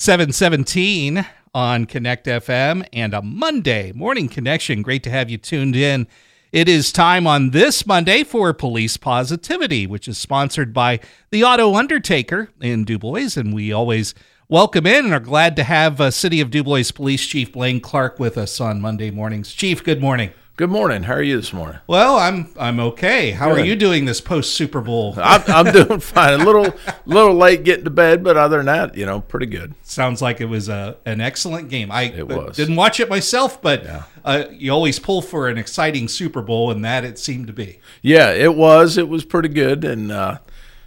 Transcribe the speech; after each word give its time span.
717 0.00 1.26
on 1.52 1.84
Connect 1.84 2.24
FM 2.26 2.86
and 2.92 3.12
a 3.12 3.20
Monday 3.20 3.90
morning 3.90 4.28
connection. 4.28 4.80
Great 4.80 5.02
to 5.02 5.10
have 5.10 5.28
you 5.28 5.38
tuned 5.38 5.74
in. 5.74 6.06
It 6.52 6.68
is 6.68 6.92
time 6.92 7.26
on 7.26 7.50
this 7.50 7.84
Monday 7.84 8.22
for 8.22 8.54
Police 8.54 8.96
Positivity, 8.96 9.88
which 9.88 10.06
is 10.06 10.16
sponsored 10.16 10.72
by 10.72 11.00
the 11.30 11.42
Auto 11.42 11.74
Undertaker 11.74 12.48
in 12.60 12.84
Dubois. 12.84 13.36
And 13.36 13.52
we 13.52 13.72
always 13.72 14.14
welcome 14.48 14.86
in 14.86 15.06
and 15.06 15.12
are 15.14 15.18
glad 15.18 15.56
to 15.56 15.64
have 15.64 16.00
uh, 16.00 16.12
City 16.12 16.40
of 16.40 16.52
Dubois 16.52 16.92
Police 16.92 17.26
Chief 17.26 17.52
Blaine 17.52 17.80
Clark 17.80 18.20
with 18.20 18.38
us 18.38 18.60
on 18.60 18.80
Monday 18.80 19.10
mornings. 19.10 19.52
Chief, 19.52 19.82
good 19.82 20.00
morning. 20.00 20.30
Good 20.58 20.70
morning. 20.70 21.04
How 21.04 21.12
are 21.12 21.22
you 21.22 21.36
this 21.36 21.52
morning? 21.52 21.78
Well, 21.86 22.16
I'm 22.16 22.48
I'm 22.58 22.80
okay. 22.80 23.30
How 23.30 23.48
Good. 23.48 23.60
are 23.60 23.64
you 23.64 23.76
doing 23.76 24.06
this 24.06 24.20
post 24.20 24.54
Super 24.54 24.80
Bowl? 24.80 25.14
I'm, 25.16 25.40
I'm 25.46 25.72
doing 25.86 26.00
fine. 26.00 26.40
A 26.40 26.44
little 26.44 26.74
little 27.06 27.36
late 27.36 27.62
getting 27.62 27.84
to 27.84 27.90
bed, 27.90 28.24
but 28.24 28.36
other 28.36 28.56
than 28.56 28.66
that, 28.66 28.96
you 28.96 29.06
know, 29.06 29.20
pretty 29.20 29.46
good. 29.46 29.76
Sounds 29.84 30.20
like 30.20 30.40
it 30.40 30.46
was 30.46 30.68
a 30.68 30.96
an 31.06 31.20
excellent 31.20 31.68
game. 31.68 31.92
I 31.92 32.06
it 32.06 32.26
was. 32.26 32.56
didn't 32.56 32.74
watch 32.74 32.98
it 32.98 33.08
myself, 33.08 33.62
but 33.62 33.84
yeah. 33.84 34.02
uh, 34.24 34.46
you 34.50 34.72
always 34.72 34.98
pull 34.98 35.22
for 35.22 35.46
an 35.46 35.58
exciting 35.58 36.08
Super 36.08 36.42
Bowl, 36.42 36.72
and 36.72 36.84
that 36.84 37.04
it 37.04 37.20
seemed 37.20 37.46
to 37.46 37.52
be. 37.52 37.78
Yeah, 38.02 38.32
it 38.32 38.56
was. 38.56 38.98
It 38.98 39.08
was 39.08 39.24
pretty 39.24 39.50
good, 39.50 39.84
and. 39.84 40.10
Uh, 40.10 40.38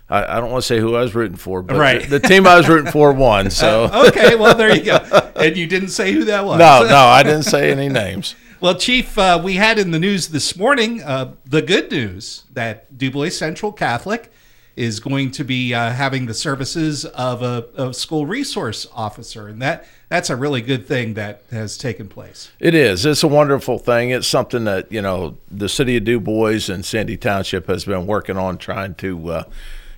I, 0.09 0.39
I 0.39 0.41
don't 0.41 0.51
want 0.51 0.63
to 0.63 0.67
say 0.67 0.77
who 0.77 0.97
I 0.97 0.99
was 0.99 1.15
rooting 1.15 1.37
for, 1.37 1.61
but 1.61 1.77
right. 1.77 2.01
the, 2.01 2.19
the 2.19 2.27
team 2.27 2.45
I 2.45 2.57
was 2.57 2.67
rooting 2.67 2.91
for 2.91 3.13
won. 3.13 3.49
So 3.49 3.85
uh, 3.85 4.07
okay, 4.09 4.35
well 4.35 4.53
there 4.57 4.75
you 4.75 4.83
go. 4.83 4.97
And 5.37 5.55
you 5.55 5.67
didn't 5.67 5.87
say 5.87 6.11
who 6.11 6.25
that 6.25 6.43
was. 6.43 6.59
No, 6.59 6.83
no, 6.83 6.97
I 6.97 7.23
didn't 7.23 7.43
say 7.43 7.71
any 7.71 7.87
names. 7.87 8.35
Well, 8.61 8.75
Chief, 8.75 9.17
uh, 9.17 9.41
we 9.43 9.55
had 9.55 9.79
in 9.79 9.89
the 9.89 9.97
news 9.97 10.27
this 10.27 10.55
morning 10.55 11.01
uh, 11.01 11.33
the 11.43 11.63
good 11.63 11.89
news 11.91 12.43
that 12.53 12.95
Dubois 12.95 13.29
Central 13.29 13.71
Catholic 13.71 14.31
is 14.75 14.99
going 14.99 15.31
to 15.31 15.43
be 15.43 15.73
uh, 15.73 15.89
having 15.89 16.27
the 16.27 16.35
services 16.35 17.03
of 17.03 17.41
a, 17.41 17.65
a, 17.75 17.91
school 17.91 18.27
resource 18.27 18.85
officer, 18.93 19.47
and 19.47 19.59
that 19.63 19.87
that's 20.09 20.29
a 20.29 20.35
really 20.35 20.61
good 20.61 20.85
thing 20.85 21.15
that 21.15 21.41
has 21.49 21.75
taken 21.75 22.07
place. 22.07 22.51
It 22.59 22.75
is. 22.75 23.03
It's 23.03 23.23
a 23.23 23.27
wonderful 23.27 23.79
thing. 23.79 24.11
It's 24.11 24.27
something 24.27 24.65
that 24.65 24.91
you 24.91 25.01
know 25.01 25.39
the 25.49 25.67
city 25.67 25.97
of 25.97 26.03
Dubois 26.03 26.69
and 26.69 26.85
Sandy 26.85 27.17
Township 27.17 27.65
has 27.65 27.83
been 27.83 28.05
working 28.05 28.37
on 28.37 28.59
trying 28.59 28.93
to 28.95 29.31
uh, 29.31 29.43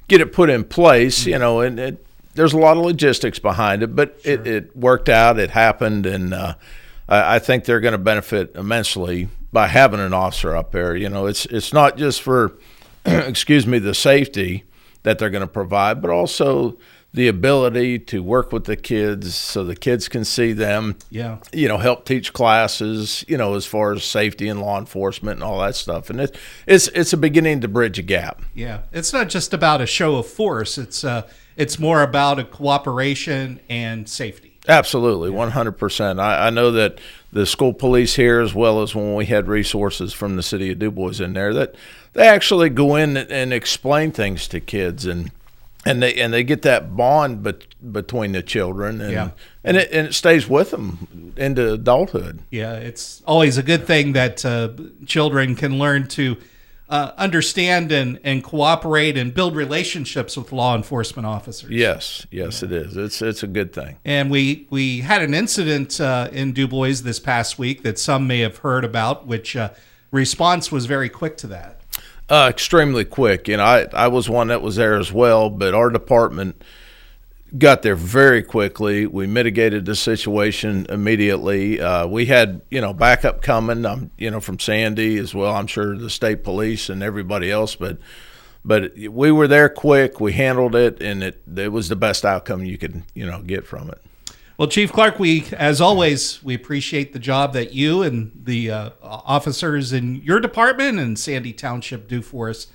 get 0.08 0.22
it 0.22 0.31
put 0.31 0.50
in 0.50 0.64
place. 0.64 1.25
You 1.25 1.38
know, 1.38 1.59
and 1.59 1.78
it, 1.78 2.06
there's 2.36 2.53
a 2.53 2.58
lot 2.58 2.78
of 2.78 2.86
logistics 2.86 3.39
behind 3.39 3.84
it, 3.84 3.94
but 3.94 4.22
sure. 4.23 4.31
it, 4.31 4.47
it, 4.47 4.78
worked 4.78 5.09
out. 5.09 5.38
It 5.38 5.50
happened, 5.50 6.06
and 6.06 6.34
uh, 6.34 6.56
I, 7.08 7.36
I 7.36 7.40
think 7.40 7.66
they're 7.66 7.80
going 7.80 7.94
to 7.94 7.98
benefit 7.98 8.56
immensely 8.56 9.30
by 9.52 9.68
having 9.68 10.00
an 10.00 10.14
officer 10.14 10.56
up 10.56 10.72
there. 10.72 10.96
You 10.96 11.09
know, 11.09 11.28
it's 11.28 11.46
it's 11.46 11.73
not 11.73 11.98
just 11.98 12.22
for 12.22 12.58
excuse 13.06 13.68
me 13.68 13.80
the 13.80 13.94
safety 13.94 14.64
that 15.04 15.20
they're 15.20 15.30
going 15.30 15.42
to 15.42 15.48
provide, 15.48 16.02
but 16.02 16.09
also 16.09 16.78
the 17.14 17.28
ability 17.28 18.00
to 18.00 18.24
work 18.24 18.52
with 18.52 18.66
the 18.66 18.76
kids 18.76 19.36
so 19.36 19.64
the 19.64 19.76
kids 19.76 20.09
can 20.09 20.26
see 20.26 20.52
them. 20.52 20.96
Yeah. 21.12 21.38
You 21.52 21.68
know, 21.68 21.78
help 21.78 22.06
teach 22.06 22.34
classes, 22.34 23.24
you 23.28 23.38
know, 23.38 23.54
as 23.54 23.68
far 23.68 23.94
as 23.94 24.04
safety 24.04 24.48
and 24.48 24.59
law 24.59 24.80
enforcement 24.80 25.36
and 25.36 25.44
all 25.44 25.59
that 25.59 25.76
stuff. 25.76 26.09
And 26.09 26.20
it, 26.20 26.36
it's 26.66 26.88
it's 26.90 27.14
a 27.14 27.18
beginning 27.18 27.62
to 27.62 27.68
bridge 27.68 28.00
a 28.00 28.02
gap. 28.02 28.42
Yeah. 28.56 28.81
It's 28.92 29.14
not 29.14 29.30
just 29.30 29.54
about 29.54 29.80
a 29.80 29.86
show 29.86 30.16
of 30.16 30.28
force. 30.28 30.78
It's 30.78 31.04
uh 31.04 31.30
it's 31.56 31.78
more 31.78 32.02
about 32.02 32.40
a 32.40 32.44
cooperation 32.44 33.59
and 33.70 34.09
safety. 34.09 34.53
Absolutely, 34.67 35.30
one 35.30 35.52
hundred 35.52 35.73
percent. 35.73 36.19
I 36.19 36.50
know 36.50 36.72
that 36.72 37.00
the 37.33 37.45
school 37.45 37.73
police 37.73 38.16
here, 38.16 38.39
as 38.39 38.53
well 38.53 38.81
as 38.81 38.95
when 38.95 39.16
we 39.16 39.25
had 39.25 39.47
resources 39.47 40.14
from 40.14 40.38
the 40.38 40.44
city 40.44 40.72
of 40.72 40.80
Dubois 40.80 41.19
in 41.19 41.33
there, 41.33 41.53
that 41.53 41.75
they 42.14 42.28
actually 42.28 42.69
go 42.69 42.95
in 42.95 43.17
and 43.17 43.52
explain 43.52 44.11
things 44.11 44.47
to 44.47 44.61
kids 44.61 45.06
and 45.06 45.31
and 45.86 46.02
they 46.02 46.14
and 46.16 46.34
they 46.34 46.44
get 46.44 46.61
that 46.61 46.95
bond 46.95 47.44
bet, 47.44 47.66
between 47.91 48.31
the 48.31 48.41
children 48.41 49.02
and 49.02 49.11
yeah. 49.11 49.30
and 49.64 49.78
it 49.78 49.91
and 49.91 50.08
it 50.08 50.14
stays 50.14 50.47
with 50.47 50.72
them 50.72 51.34
into 51.36 51.73
adulthood. 51.73 52.39
Yeah, 52.50 52.75
it's 52.75 53.22
always 53.25 53.58
a 53.58 53.64
good 53.64 53.86
thing 53.86 54.14
that 54.14 54.45
uh, 54.45 54.69
children 55.06 55.56
can 55.56 55.78
learn 55.78 56.08
to 56.09 56.38
uh, 56.94 57.12
understand 57.18 57.92
and, 57.92 58.20
and 58.24 58.44
cooperate 58.44 59.18
and 59.18 59.34
build 59.34 59.56
relationships 59.56 60.38
with 60.38 60.52
law 60.52 60.76
enforcement 60.76 61.26
officers. 61.26 61.72
Yes, 61.72 62.28
yes, 62.30 62.62
yeah. 62.62 62.68
it 62.68 62.72
is. 62.72 62.96
It's 62.96 63.20
it's 63.20 63.42
a 63.42 63.48
good 63.48 63.74
thing. 63.74 63.98
And 64.06 64.30
we 64.30 64.68
we 64.70 65.00
had 65.00 65.24
an 65.24 65.34
incident 65.34 66.00
uh, 66.00 66.30
in 66.31 66.54
Dubois 66.54 67.02
this 67.02 67.20
past 67.20 67.58
week 67.58 67.81
that 67.81 67.98
some 67.98 68.28
may 68.28 68.42
have 68.42 68.58
heard 68.58 68.86
about, 68.86 69.26
which 69.26 69.56
uh, 69.56 69.72
response 70.12 70.72
was 70.72 70.86
very 70.86 71.09
quick 71.09 71.36
to 71.38 71.48
that. 71.48 71.81
Uh, 72.30 72.46
extremely 72.48 73.06
quick. 73.06 73.48
You 73.48 73.58
know, 73.58 73.64
I 73.64 73.88
I 73.92 74.08
was 74.08 74.30
one 74.30 74.50
that 74.50 74.62
was 74.62 74.75
there 74.75 74.96
as 74.96 75.12
well, 75.12 75.50
but 75.50 75.74
our 75.74 75.90
department 75.90 76.64
got 77.58 77.81
there 77.81 77.96
very 77.96 78.41
quickly. 78.41 79.06
We 79.06 79.28
mitigated 79.28 79.86
the 79.86 79.96
situation 79.96 80.86
immediately. 80.90 81.80
Uh, 81.80 82.08
we 82.08 82.25
had, 82.25 82.62
you 82.69 82.81
know, 82.81 82.94
backup 82.94 83.41
coming, 83.41 83.86
um, 83.86 84.12
you 84.18 84.31
know, 84.31 84.40
from 84.40 84.59
Sandy 84.59 85.18
as 85.18 85.34
well. 85.34 85.56
I'm 85.56 85.68
sure 85.68 85.97
the 85.97 86.09
state 86.09 86.44
police 86.44 86.90
and 86.90 87.03
everybody 87.03 87.52
else, 87.52 87.75
but 87.75 87.97
but 88.66 88.94
we 88.97 89.31
were 89.31 89.47
there 89.47 89.68
quick. 89.68 90.22
We 90.22 90.34
handled 90.34 90.74
it, 90.75 91.02
and 91.02 91.22
it 91.22 91.42
it 91.56 91.72
was 91.72 91.90
the 91.90 91.96
best 91.96 92.25
outcome 92.25 92.63
you 92.63 92.78
could, 92.78 93.03
you 93.13 93.25
know, 93.25 93.42
get 93.42 93.68
from 93.68 93.90
it. 93.90 94.02
Well, 94.58 94.68
Chief 94.68 94.94
Clark, 94.94 95.19
we 95.19 95.46
as 95.58 95.81
always 95.81 96.44
we 96.44 96.53
appreciate 96.53 97.12
the 97.12 97.19
job 97.19 97.53
that 97.53 97.74
you 97.74 98.03
and 98.03 98.31
the 98.44 98.72
uh, 98.72 98.90
officers 99.02 99.92
in 99.92 100.16
your 100.18 100.40
department 100.40 101.00
and 101.00 101.18
Sandy 101.19 101.53
Township 101.53 102.08
do 102.08 102.22
for 102.22 102.50
us. 102.50 102.68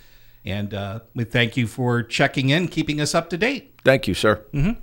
And 0.48 0.72
uh, 0.72 1.00
we 1.14 1.24
thank 1.24 1.56
you 1.56 1.66
for 1.66 2.02
checking 2.02 2.48
in, 2.48 2.68
keeping 2.68 3.00
us 3.00 3.14
up 3.14 3.28
to 3.30 3.38
date. 3.38 3.74
Thank 3.84 4.08
you, 4.08 4.14
sir. 4.14 4.44
Mm-hmm. 4.52 4.80